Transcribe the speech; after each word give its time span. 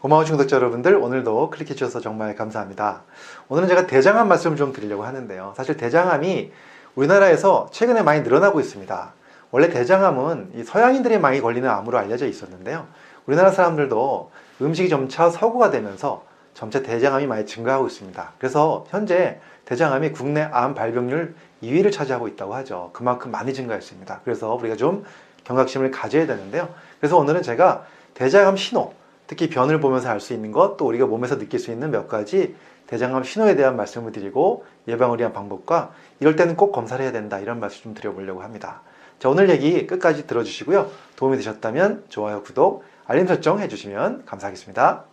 고마우신 0.00 0.38
구독자 0.38 0.56
여러분들 0.56 0.96
오늘도 0.96 1.50
클릭해 1.50 1.74
주셔서 1.74 2.00
정말 2.00 2.34
감사합니다. 2.34 3.02
오늘은 3.48 3.68
제가 3.68 3.86
대장암 3.86 4.28
말씀을 4.28 4.56
좀 4.56 4.72
드리려고 4.72 5.04
하는데요. 5.04 5.52
사실 5.58 5.76
대장암이 5.76 6.50
우리나라에서 6.94 7.68
최근에 7.70 8.00
많이 8.02 8.22
늘어나고 8.22 8.60
있습니다. 8.60 9.12
원래 9.50 9.68
대장암은 9.68 10.52
이 10.54 10.64
서양인들이 10.64 11.18
많이 11.18 11.42
걸리는 11.42 11.68
암으로 11.68 11.98
알려져 11.98 12.26
있었는데요. 12.26 12.86
우리나라 13.26 13.50
사람들도 13.50 14.30
음식이 14.62 14.88
점차 14.88 15.28
서구가 15.28 15.70
되면서 15.70 16.24
점차 16.54 16.80
대장암이 16.80 17.26
많이 17.26 17.44
증가하고 17.44 17.86
있습니다. 17.86 18.32
그래서 18.38 18.86
현재 18.88 19.38
대장암이 19.66 20.12
국내 20.12 20.40
암 20.40 20.72
발병률 20.72 21.34
2위를 21.62 21.92
차지하고 21.92 22.26
있다고 22.26 22.54
하죠. 22.54 22.88
그만큼 22.94 23.30
많이 23.30 23.52
증가했습니다. 23.52 24.22
그래서 24.24 24.54
우리가 24.54 24.76
좀 24.76 25.04
경각심을 25.44 25.90
가져야 25.90 26.26
되는데요. 26.26 26.70
그래서 27.00 27.18
오늘은 27.18 27.42
제가 27.42 27.84
대장암 28.14 28.56
신호, 28.56 28.94
특히 29.30 29.48
변을 29.48 29.78
보면서 29.78 30.08
알 30.08 30.18
수 30.18 30.32
있는 30.32 30.50
것, 30.50 30.76
또 30.76 30.88
우리가 30.88 31.06
몸에서 31.06 31.38
느낄 31.38 31.60
수 31.60 31.70
있는 31.70 31.92
몇 31.92 32.08
가지 32.08 32.56
대장암 32.88 33.22
신호에 33.22 33.54
대한 33.54 33.76
말씀을 33.76 34.10
드리고 34.10 34.64
예방을 34.88 35.20
위한 35.20 35.32
방법과 35.32 35.92
이럴 36.18 36.34
때는 36.34 36.56
꼭 36.56 36.72
검사를 36.72 37.00
해야 37.00 37.12
된다 37.12 37.38
이런 37.38 37.60
말씀 37.60 37.84
좀 37.84 37.94
드려보려고 37.94 38.42
합니다. 38.42 38.82
자, 39.20 39.28
오늘 39.28 39.48
얘기 39.48 39.86
끝까지 39.86 40.26
들어주시고요. 40.26 40.90
도움이 41.14 41.36
되셨다면 41.36 42.06
좋아요, 42.08 42.42
구독, 42.42 42.82
알림 43.06 43.28
설정 43.28 43.60
해주시면 43.60 44.24
감사하겠습니다. 44.26 45.04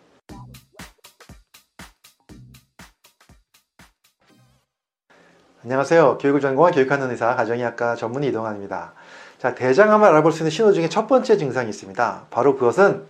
안녕하세요. 5.64 6.18
교육을 6.18 6.42
전공한 6.42 6.74
교육하는 6.74 7.12
의사 7.12 7.36
가정의학과 7.36 7.94
전문의 7.94 8.30
이동환입니다. 8.30 8.94
자, 9.38 9.54
대장암을 9.54 10.08
알아볼 10.08 10.32
수 10.32 10.40
있는 10.40 10.50
신호 10.50 10.72
중에 10.74 10.90
첫 10.90 11.06
번째 11.06 11.38
증상이 11.38 11.70
있습니다. 11.70 12.26
바로 12.32 12.56
그것은 12.56 13.06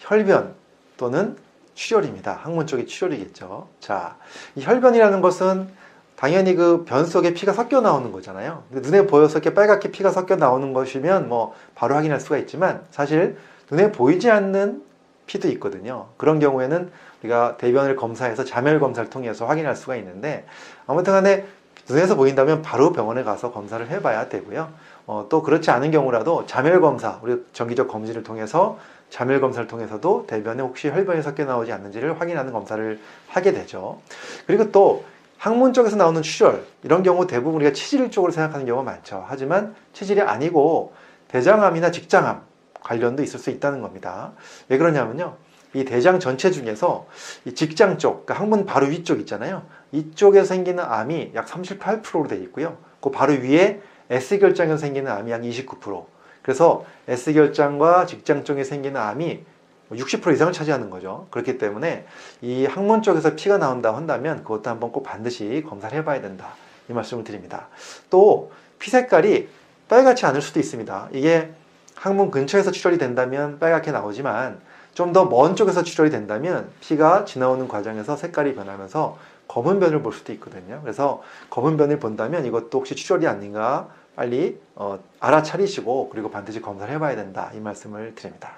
혈변 0.00 0.54
또는 0.96 1.36
출혈입니다. 1.74 2.40
학문 2.42 2.66
쪽의 2.66 2.86
출혈이겠죠. 2.86 3.68
자, 3.80 4.16
이 4.54 4.62
혈변이라는 4.64 5.20
것은 5.20 5.68
당연히 6.16 6.54
그 6.54 6.84
변 6.84 7.06
속에 7.06 7.32
피가 7.32 7.52
섞여 7.54 7.80
나오는 7.80 8.12
거잖아요. 8.12 8.64
눈에 8.70 9.06
보여서 9.06 9.38
이렇게 9.38 9.54
빨갛게 9.54 9.90
피가 9.90 10.10
섞여 10.10 10.36
나오는 10.36 10.72
것이면 10.74 11.28
뭐 11.28 11.54
바로 11.74 11.94
확인할 11.94 12.20
수가 12.20 12.36
있지만 12.38 12.82
사실 12.90 13.38
눈에 13.70 13.92
보이지 13.92 14.30
않는 14.30 14.82
피도 15.26 15.48
있거든요. 15.52 16.08
그런 16.18 16.38
경우에는 16.40 16.90
우리가 17.22 17.56
대변을 17.56 17.96
검사해서 17.96 18.44
자멸 18.44 18.80
검사를 18.80 19.08
통해서 19.08 19.46
확인할 19.46 19.76
수가 19.76 19.96
있는데 19.96 20.44
아무튼 20.86 21.12
간에 21.14 21.46
눈에서 21.88 22.16
보인다면 22.16 22.60
바로 22.62 22.92
병원에 22.92 23.22
가서 23.22 23.52
검사를 23.52 23.86
해봐야 23.88 24.28
되고요. 24.28 24.68
어, 25.06 25.26
또 25.30 25.42
그렇지 25.42 25.70
않은 25.70 25.90
경우라도 25.90 26.46
자멸 26.46 26.80
검사, 26.80 27.18
우리 27.22 27.42
정기적 27.52 27.88
검진을 27.88 28.22
통해서 28.22 28.78
자멸 29.10 29.40
검사를 29.40 29.66
통해서도 29.66 30.26
대변에 30.26 30.62
혹시 30.62 30.88
혈변이 30.88 31.22
섞여 31.22 31.44
나오지 31.44 31.72
않는지를 31.72 32.20
확인하는 32.20 32.52
검사를 32.52 32.98
하게 33.28 33.52
되죠. 33.52 34.00
그리고 34.46 34.70
또 34.70 35.04
학문 35.36 35.72
쪽에서 35.72 35.96
나오는 35.96 36.22
출혈 36.22 36.64
이런 36.84 37.02
경우 37.02 37.26
대부분 37.26 37.54
우리가 37.56 37.72
치질 37.72 38.10
쪽으로 38.10 38.32
생각하는 38.32 38.66
경우가 38.66 38.90
많죠. 38.90 39.24
하지만 39.26 39.74
치질이 39.92 40.20
아니고 40.20 40.92
대장암이나 41.28 41.90
직장암 41.90 42.42
관련도 42.80 43.22
있을 43.22 43.38
수 43.38 43.50
있다는 43.50 43.82
겁니다. 43.82 44.32
왜 44.68 44.78
그러냐면요. 44.78 45.36
이 45.72 45.84
대장 45.84 46.18
전체 46.18 46.50
중에서 46.50 47.06
이 47.44 47.54
직장 47.54 47.98
쪽, 47.98 48.26
그러니까 48.26 48.34
항문 48.34 48.66
바로 48.66 48.86
위쪽 48.86 49.20
있잖아요. 49.20 49.62
이쪽에 49.92 50.44
생기는 50.44 50.82
암이 50.82 51.32
약 51.34 51.46
38%로 51.46 52.26
되어 52.26 52.38
있고요. 52.38 52.76
그 53.00 53.10
바로 53.10 53.34
위에 53.34 53.80
S결장에서 54.10 54.76
생기는 54.76 55.10
암이 55.10 55.30
약 55.30 55.42
29%. 55.42 56.04
그래서 56.42 56.84
S결장과 57.08 58.06
직장 58.06 58.44
쪽에 58.44 58.64
생기는 58.64 59.00
암이 59.00 59.44
60% 59.92 60.32
이상을 60.34 60.52
차지하는 60.52 60.88
거죠. 60.90 61.26
그렇기 61.30 61.58
때문에 61.58 62.06
이 62.42 62.64
항문 62.66 63.02
쪽에서 63.02 63.34
피가 63.34 63.58
나온다 63.58 63.94
한다면 63.94 64.42
그것도 64.44 64.70
한번 64.70 64.92
꼭 64.92 65.02
반드시 65.02 65.64
검사를 65.68 65.96
해봐야 65.98 66.20
된다. 66.20 66.54
이 66.88 66.92
말씀을 66.92 67.24
드립니다. 67.24 67.68
또 68.10 68.50
피 68.78 68.90
색깔이 68.90 69.48
빨갛지 69.88 70.24
않을 70.26 70.40
수도 70.40 70.58
있습니다. 70.58 71.08
이게 71.12 71.50
항문 71.96 72.30
근처에서 72.30 72.70
출혈이 72.70 72.96
된다면 72.98 73.58
빨갛게 73.58 73.90
나오지만 73.92 74.58
좀 74.94 75.12
더 75.12 75.26
먼 75.28 75.54
쪽에서 75.54 75.82
출혈이 75.82 76.10
된다면 76.10 76.70
피가 76.80 77.24
지나오는 77.26 77.68
과정에서 77.68 78.16
색깔이 78.16 78.54
변하면서 78.54 79.18
검은 79.48 79.80
변을 79.80 80.02
볼 80.02 80.12
수도 80.14 80.32
있거든요. 80.34 80.80
그래서 80.82 81.22
검은 81.50 81.76
변을 81.76 81.98
본다면 81.98 82.46
이것도 82.46 82.78
혹시 82.78 82.94
출혈이 82.94 83.26
아닌가 83.26 83.88
빨리 84.16 84.60
어, 84.74 84.98
알아차리시고 85.20 86.10
그리고 86.10 86.30
반드시 86.30 86.60
검사를 86.60 86.92
해봐야 86.92 87.16
된다. 87.16 87.50
이 87.54 87.60
말씀을 87.60 88.14
드립니다. 88.14 88.52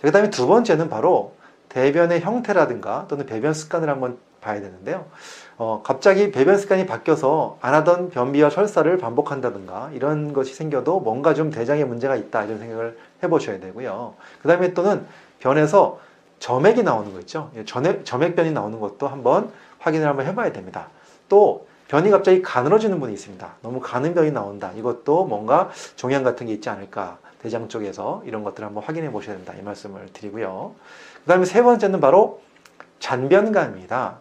그 0.00 0.10
다음에 0.12 0.30
두 0.30 0.46
번째는 0.46 0.88
바로 0.88 1.34
대변의 1.68 2.20
형태라든가 2.20 3.06
또는 3.08 3.26
배변 3.26 3.54
습관을 3.54 3.88
한번 3.88 4.18
봐야 4.40 4.60
되는데요. 4.60 5.06
어, 5.56 5.82
갑자기 5.84 6.30
배변 6.30 6.58
습관이 6.58 6.86
바뀌어서 6.86 7.58
안 7.60 7.74
하던 7.74 8.10
변비와 8.10 8.50
설사를 8.50 8.96
반복한다든가 8.98 9.90
이런 9.94 10.32
것이 10.32 10.54
생겨도 10.54 11.00
뭔가 11.00 11.34
좀 11.34 11.50
대장에 11.50 11.84
문제가 11.84 12.14
있다 12.14 12.44
이런 12.44 12.58
생각을 12.58 12.98
해보셔야 13.22 13.58
되고요. 13.60 14.14
그 14.42 14.48
다음에 14.48 14.74
또는 14.74 15.06
변에서 15.40 15.98
점액이 16.38 16.82
나오는 16.82 17.12
거 17.12 17.20
있죠. 17.20 17.50
점액, 17.66 18.04
점액변이 18.04 18.50
나오는 18.50 18.78
것도 18.78 19.08
한번 19.08 19.50
확인을 19.78 20.06
한번 20.06 20.26
해봐야 20.26 20.52
됩니다. 20.52 20.88
또 21.28 21.66
변이 21.94 22.10
갑자기 22.10 22.42
가늘어지는 22.42 22.98
분이 22.98 23.12
있습니다. 23.12 23.54
너무 23.62 23.78
가는 23.78 24.14
변이 24.14 24.32
나온다. 24.32 24.72
이것도 24.74 25.26
뭔가 25.26 25.70
종양 25.94 26.24
같은 26.24 26.48
게 26.48 26.52
있지 26.52 26.68
않을까. 26.68 27.18
대장 27.40 27.68
쪽에서 27.68 28.20
이런 28.26 28.42
것들을 28.42 28.66
한번 28.66 28.82
확인해 28.82 29.12
보셔야 29.12 29.36
된다. 29.36 29.54
이 29.56 29.62
말씀을 29.62 30.08
드리고요. 30.12 30.74
그 31.22 31.28
다음에 31.28 31.44
세 31.44 31.62
번째는 31.62 32.00
바로 32.00 32.40
잔변감입니다. 32.98 34.18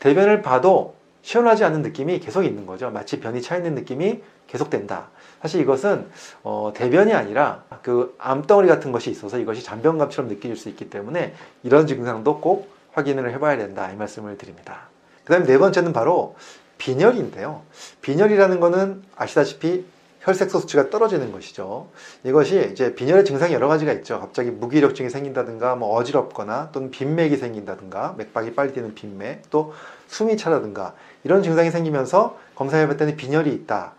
대변을 0.00 0.42
봐도 0.42 0.96
시원하지 1.22 1.62
않은 1.62 1.82
느낌이 1.82 2.18
계속 2.18 2.42
있는 2.42 2.66
거죠. 2.66 2.90
마치 2.90 3.20
변이 3.20 3.40
차 3.40 3.56
있는 3.56 3.76
느낌이 3.76 4.20
계속된다. 4.48 5.10
사실 5.40 5.60
이것은 5.60 6.08
어, 6.42 6.72
대변이 6.74 7.12
아니라 7.12 7.62
그 7.82 8.16
암덩어리 8.18 8.66
같은 8.66 8.90
것이 8.90 9.10
있어서 9.12 9.38
이것이 9.38 9.62
잔변감처럼 9.62 10.28
느껴질 10.28 10.56
수 10.56 10.68
있기 10.70 10.90
때문에 10.90 11.34
이런 11.62 11.86
증상도 11.86 12.40
꼭 12.40 12.72
확인을 12.94 13.30
해봐야 13.30 13.58
된다. 13.58 13.92
이 13.92 13.94
말씀을 13.94 14.36
드립니다. 14.38 14.88
그 15.24 15.32
다음에 15.32 15.46
네 15.46 15.56
번째는 15.56 15.92
바로 15.92 16.34
빈혈인데요. 16.82 17.62
빈혈이라는 18.00 18.58
것은 18.58 19.02
아시다시피 19.14 19.84
혈색 20.20 20.50
소 20.50 20.58
수치가 20.58 20.90
떨어지는 20.90 21.30
것이죠. 21.30 21.88
이것이 22.24 22.70
이제 22.72 22.94
빈혈의 22.96 23.24
증상이 23.24 23.54
여러 23.54 23.68
가지가 23.68 23.92
있죠. 23.92 24.18
갑자기 24.18 24.50
무기력증이 24.50 25.08
생긴다든가, 25.08 25.76
뭐 25.76 25.94
어지럽거나 25.94 26.70
또는 26.72 26.90
빈맥이 26.90 27.36
생긴다든가, 27.36 28.14
맥박이 28.18 28.54
빨리 28.54 28.72
뛰는 28.72 28.96
빈맥, 28.96 29.42
또 29.50 29.74
숨이 30.08 30.36
차다든가 30.36 30.94
이런 31.22 31.44
증상이 31.44 31.70
생기면서 31.70 32.36
검사해볼 32.56 32.96
때는 32.96 33.16
빈혈이 33.16 33.52
있다. 33.52 33.92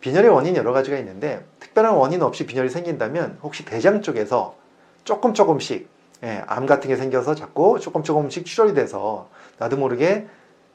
빈혈의 0.00 0.30
원인이 0.30 0.56
여러 0.56 0.72
가지가 0.72 0.96
있는데 0.98 1.44
특별한 1.60 1.92
원인 1.94 2.22
없이 2.22 2.46
빈혈이 2.46 2.70
생긴다면 2.70 3.38
혹시 3.42 3.66
대장 3.66 4.00
쪽에서 4.00 4.54
조금 5.04 5.34
조금씩 5.34 5.88
예, 6.22 6.42
암 6.46 6.66
같은 6.66 6.88
게 6.88 6.96
생겨서 6.96 7.34
자꾸 7.34 7.78
조금 7.80 8.02
조금씩 8.02 8.46
출혈이 8.46 8.74
돼서 8.74 9.28
나도 9.58 9.76
모르게 9.76 10.26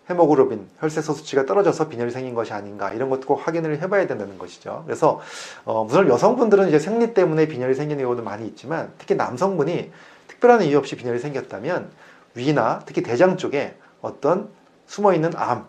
헤모글로빈, 0.09 0.67
혈색소 0.79 1.13
수치가 1.13 1.45
떨어져서 1.45 1.89
빈혈이 1.89 2.11
생긴 2.11 2.35
것이 2.35 2.53
아닌가 2.53 2.93
이런 2.93 3.09
것도 3.09 3.21
꼭 3.27 3.35
확인을 3.47 3.81
해봐야 3.81 4.05
된다는 4.05 4.37
것이죠. 4.37 4.83
그래서 4.85 5.19
어, 5.63 5.83
물론 5.83 6.09
여성분들은 6.09 6.67
이제 6.67 6.77
생리 6.77 7.13
때문에 7.13 7.47
빈혈이 7.47 7.73
생기는 7.73 8.03
경우도 8.03 8.21
많이 8.23 8.45
있지만 8.47 8.91
특히 8.97 9.15
남성분이 9.15 9.91
특별한 10.27 10.63
이유 10.63 10.77
없이 10.77 10.95
빈혈이 10.95 11.19
생겼다면 11.19 11.89
위나 12.35 12.81
특히 12.85 13.01
대장 13.01 13.37
쪽에 13.37 13.75
어떤 14.01 14.49
숨어 14.85 15.13
있는 15.13 15.31
암, 15.35 15.65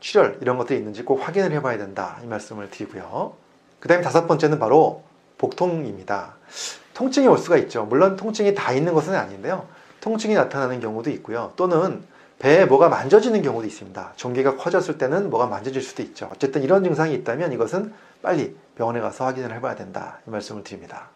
출혈 0.00 0.38
이런 0.42 0.58
것들이 0.58 0.78
있는지 0.78 1.02
꼭 1.02 1.26
확인을 1.26 1.52
해봐야 1.52 1.78
된다 1.78 2.18
이 2.22 2.26
말씀을 2.26 2.70
드리고요. 2.70 3.32
그 3.78 3.88
다음에 3.88 4.02
다섯 4.02 4.26
번째는 4.26 4.58
바로 4.58 5.02
복통입니다. 5.38 6.34
통증이 6.92 7.26
올 7.26 7.38
수가 7.38 7.56
있죠. 7.56 7.84
물론 7.84 8.16
통증이 8.16 8.54
다 8.54 8.72
있는 8.72 8.92
것은 8.92 9.14
아닌데요. 9.14 9.66
통증이 10.02 10.34
나타나는 10.34 10.80
경우도 10.80 11.08
있고요. 11.10 11.52
또는 11.56 12.02
배에 12.40 12.64
뭐가 12.64 12.88
만져지는 12.88 13.42
경우도 13.42 13.66
있습니다. 13.66 14.14
종기가 14.16 14.56
커졌을 14.56 14.96
때는 14.96 15.28
뭐가 15.28 15.46
만져질 15.46 15.82
수도 15.82 16.02
있죠. 16.02 16.28
어쨌든 16.32 16.62
이런 16.62 16.82
증상이 16.82 17.14
있다면 17.14 17.52
이것은 17.52 17.92
빨리 18.22 18.56
병원에 18.76 18.98
가서 19.00 19.26
확인을 19.26 19.54
해봐야 19.54 19.74
된다. 19.74 20.18
이 20.26 20.30
말씀을 20.30 20.64
드립니다. 20.64 21.08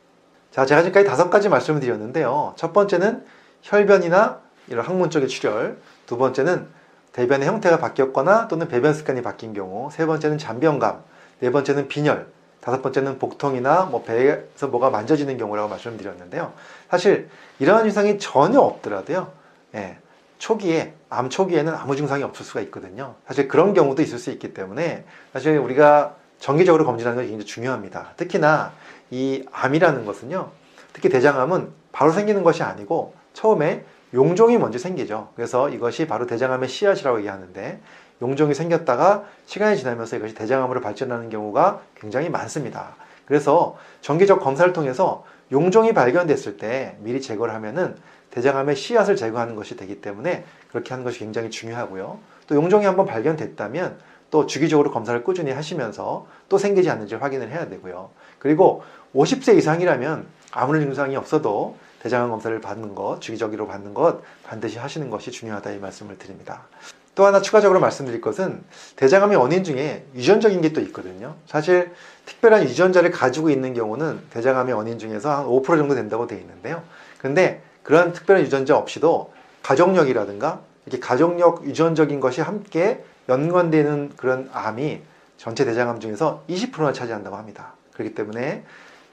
자, 0.50 0.66
제가 0.66 0.82
지금까지 0.82 1.08
다섯 1.08 1.30
가지 1.30 1.48
말씀을 1.48 1.80
드렸는데요. 1.80 2.52
첫 2.56 2.74
번째는 2.74 3.24
혈변이나 3.62 4.40
이런 4.68 4.84
항문 4.84 5.08
쪽의 5.08 5.28
출혈. 5.28 5.78
두 6.04 6.18
번째는 6.18 6.68
대변의 7.12 7.48
형태가 7.48 7.78
바뀌었거나 7.78 8.48
또는 8.48 8.68
배변 8.68 8.92
습관이 8.92 9.22
바뀐 9.22 9.54
경우. 9.54 9.88
세 9.90 10.04
번째는 10.04 10.36
잔변감. 10.36 11.02
네 11.40 11.50
번째는 11.50 11.88
빈혈. 11.88 12.26
다섯 12.60 12.82
번째는 12.82 13.18
복통이나 13.18 13.86
뭐 13.86 14.02
배에서 14.02 14.68
뭐가 14.68 14.90
만져지는 14.90 15.38
경우라고 15.38 15.68
말씀드렸는데요. 15.68 16.52
사실 16.90 17.30
이러한 17.58 17.84
증상이 17.84 18.18
전혀 18.18 18.60
없더라도요. 18.60 19.32
예, 19.74 19.98
초기에 20.44 20.92
암 21.08 21.30
초기에는 21.30 21.72
아무 21.72 21.96
증상이 21.96 22.22
없을 22.22 22.44
수가 22.44 22.60
있거든요. 22.62 23.14
사실 23.26 23.48
그런 23.48 23.72
경우도 23.72 24.02
있을 24.02 24.18
수 24.18 24.30
있기 24.30 24.52
때문에 24.52 25.06
사실 25.32 25.56
우리가 25.56 26.16
정기적으로 26.38 26.84
검진하는 26.84 27.16
것이 27.16 27.30
굉장히 27.30 27.46
중요합니다. 27.46 28.12
특히나 28.18 28.72
이 29.10 29.46
암이라는 29.50 30.04
것은요. 30.04 30.50
특히 30.92 31.08
대장암은 31.08 31.72
바로 31.92 32.12
생기는 32.12 32.42
것이 32.42 32.62
아니고 32.62 33.14
처음에 33.32 33.86
용종이 34.12 34.58
먼저 34.58 34.76
생기죠. 34.76 35.30
그래서 35.34 35.70
이것이 35.70 36.06
바로 36.06 36.26
대장암의 36.26 36.68
씨앗이라고 36.68 37.20
얘기하는데 37.20 37.80
용종이 38.20 38.52
생겼다가 38.52 39.24
시간이 39.46 39.78
지나면서 39.78 40.16
이것이 40.16 40.34
대장암으로 40.34 40.82
발전하는 40.82 41.30
경우가 41.30 41.80
굉장히 41.94 42.28
많습니다. 42.28 42.96
그래서 43.24 43.78
정기적 44.02 44.40
검사를 44.40 44.70
통해서 44.74 45.24
용종이 45.52 45.94
발견됐을 45.94 46.58
때 46.58 46.98
미리 47.00 47.22
제거를 47.22 47.54
하면은 47.54 47.96
대장암의 48.34 48.76
씨앗을 48.76 49.16
제거하는 49.16 49.54
것이 49.54 49.76
되기 49.76 50.00
때문에 50.00 50.44
그렇게 50.70 50.90
하는 50.90 51.04
것이 51.04 51.20
굉장히 51.20 51.50
중요하고요. 51.50 52.18
또 52.46 52.54
용종이 52.54 52.84
한번 52.84 53.06
발견됐다면 53.06 53.98
또 54.30 54.46
주기적으로 54.46 54.90
검사를 54.90 55.22
꾸준히 55.22 55.52
하시면서 55.52 56.26
또 56.48 56.58
생기지 56.58 56.90
않는지 56.90 57.14
확인을 57.14 57.50
해야 57.50 57.68
되고요. 57.68 58.10
그리고 58.40 58.82
50세 59.14 59.56
이상이라면 59.56 60.26
아무런 60.50 60.82
증상이 60.82 61.16
없어도 61.16 61.76
대장암 62.00 62.30
검사를 62.30 62.60
받는 62.60 62.94
것, 62.94 63.20
주기적으로 63.20 63.66
받는 63.66 63.94
것 63.94 64.22
반드시 64.42 64.78
하시는 64.78 65.08
것이 65.08 65.30
중요하다 65.30 65.70
이 65.70 65.78
말씀을 65.78 66.18
드립니다. 66.18 66.66
또 67.14 67.24
하나 67.24 67.40
추가적으로 67.40 67.78
말씀드릴 67.78 68.20
것은 68.20 68.64
대장암의 68.96 69.36
원인 69.36 69.62
중에 69.62 70.04
유전적인 70.16 70.60
게 70.60 70.72
또 70.72 70.80
있거든요. 70.80 71.36
사실 71.46 71.92
특별한 72.26 72.64
유전자를 72.64 73.12
가지고 73.12 73.50
있는 73.50 73.72
경우는 73.72 74.20
대장암의 74.30 74.74
원인 74.74 74.98
중에서 74.98 75.30
한 75.30 75.46
5% 75.46 75.64
정도 75.76 75.94
된다고 75.94 76.26
되어 76.26 76.38
있는데요. 76.38 76.82
근데 77.18 77.62
그런 77.84 78.12
특별한 78.12 78.42
유전자 78.42 78.76
없이도 78.76 79.32
가족력이라든가 79.62 80.60
이렇게 80.86 81.00
가족력 81.00 81.64
유전적인 81.64 82.18
것이 82.18 82.40
함께 82.40 83.04
연관되는 83.28 84.14
그런 84.16 84.50
암이 84.52 85.00
전체 85.36 85.64
대장암 85.64 86.00
중에서 86.00 86.42
20%나 86.48 86.92
차지한다고 86.92 87.36
합니다. 87.36 87.74
그렇기 87.92 88.14
때문에 88.14 88.64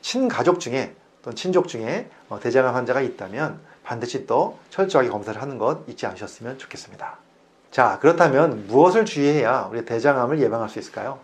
친가족 0.01 0.59
중에 0.59 0.95
또는 1.21 1.35
친족 1.35 1.67
중에 1.67 2.09
어, 2.29 2.39
대장암 2.39 2.73
환자가 2.73 3.01
있다면 3.01 3.59
반드시 3.83 4.25
또 4.25 4.57
철저하게 4.69 5.09
검사를 5.09 5.39
하는 5.39 5.57
것 5.57 5.87
잊지 5.87 6.05
않으셨으면 6.05 6.57
좋겠습니다. 6.57 7.17
자, 7.71 7.99
그렇다면 8.01 8.67
무엇을 8.67 9.05
주의해야 9.05 9.69
우리 9.71 9.85
대장암을 9.85 10.41
예방할 10.41 10.69
수 10.69 10.79
있을까요? 10.79 11.19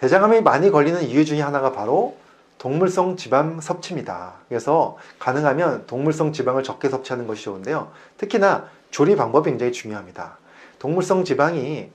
대장암이 0.00 0.40
많이 0.40 0.70
걸리는 0.70 1.02
이유 1.02 1.24
중에 1.24 1.40
하나가 1.40 1.72
바로 1.72 2.16
동물성 2.62 3.16
지방 3.16 3.60
섭취입니다. 3.60 4.34
그래서 4.48 4.96
가능하면 5.18 5.84
동물성 5.88 6.32
지방을 6.32 6.62
적게 6.62 6.88
섭취하는 6.88 7.26
것이 7.26 7.42
좋은데요. 7.42 7.90
특히나 8.18 8.68
조리 8.92 9.16
방법이 9.16 9.50
굉장히 9.50 9.72
중요합니다. 9.72 10.38
동물성 10.78 11.24
지방이 11.24 11.90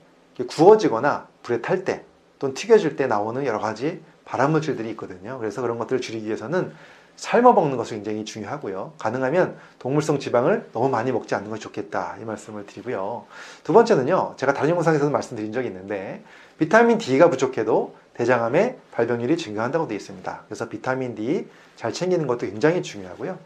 구워지거나 0.46 1.26
불에 1.42 1.62
탈 1.62 1.86
때 1.86 2.04
또는 2.38 2.52
튀겨질 2.52 2.96
때 2.96 3.06
나오는 3.06 3.46
여러 3.46 3.58
가지 3.58 4.02
발암물질들이 4.26 4.90
있거든요. 4.90 5.38
그래서 5.38 5.62
그런 5.62 5.78
것들을 5.78 6.02
줄이기 6.02 6.26
위해서는 6.26 6.74
삶아 7.16 7.52
먹는 7.52 7.78
것이 7.78 7.94
굉장히 7.94 8.26
중요하고요. 8.26 8.92
가능하면 8.98 9.56
동물성 9.78 10.18
지방을 10.18 10.68
너무 10.74 10.90
많이 10.90 11.12
먹지 11.12 11.34
않는 11.34 11.48
것이 11.48 11.62
좋겠다 11.62 12.16
이 12.20 12.26
말씀을 12.26 12.66
드리고요. 12.66 13.24
두 13.64 13.72
번째는요. 13.72 14.34
제가 14.36 14.52
다른 14.52 14.68
영상에서도 14.68 15.10
말씀드린 15.10 15.50
적이 15.50 15.68
있는데 15.68 16.22
비타민 16.58 16.98
D가 16.98 17.30
부족해도 17.30 17.96
대장암의 18.18 18.78
발병률이 18.90 19.36
증가한다고 19.36 19.86
되어 19.86 19.96
있습니다. 19.96 20.42
그래서 20.48 20.68
비타민 20.68 21.14
D 21.14 21.46
잘 21.76 21.92
챙기는 21.92 22.26
것도 22.26 22.46
굉장히 22.46 22.82
중요하고요. 22.82 23.38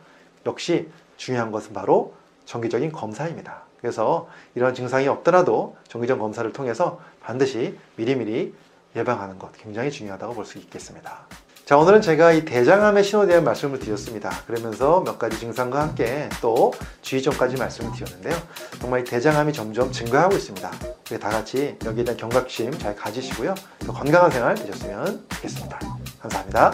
역시 0.46 0.88
중요한 1.18 1.52
것은 1.52 1.74
바로 1.74 2.14
정기적인 2.46 2.90
검사입니다. 2.90 3.64
그래서 3.80 4.28
이런 4.54 4.74
증상이 4.74 5.08
없더라도 5.08 5.76
정기적 5.88 6.18
검사를 6.18 6.50
통해서 6.52 7.00
반드시 7.20 7.78
미리미리 7.96 8.54
예방하는 8.96 9.38
것 9.38 9.52
굉장히 9.52 9.90
중요하다고 9.90 10.34
볼 10.34 10.46
수 10.46 10.58
있겠습니다. 10.58 11.26
자, 11.64 11.76
오늘은 11.78 12.00
제가 12.00 12.32
이 12.32 12.44
대장암의 12.44 13.04
신호에 13.04 13.26
대한 13.28 13.44
말씀을 13.44 13.78
드렸습니다. 13.78 14.30
그러면서 14.46 15.00
몇 15.00 15.16
가지 15.16 15.38
증상과 15.38 15.80
함께 15.80 16.28
또 16.40 16.72
주의점까지 17.02 17.56
말씀을 17.56 17.92
드렸는데요. 17.92 18.36
정말 18.80 19.00
이 19.00 19.04
대장암이 19.04 19.52
점점 19.52 19.92
증가하고 19.92 20.34
있습니다. 20.34 20.70
우리 21.08 21.20
다 21.20 21.30
같이 21.30 21.76
여기에 21.84 22.04
대한 22.04 22.18
경각심 22.18 22.76
잘 22.78 22.96
가지시고요. 22.96 23.54
더 23.78 23.92
건강한 23.92 24.30
생활 24.30 24.56
되셨으면 24.56 25.24
좋겠습니다. 25.28 25.78
감사합니다. 26.20 26.72